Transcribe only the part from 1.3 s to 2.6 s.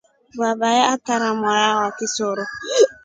mwana wa kisero.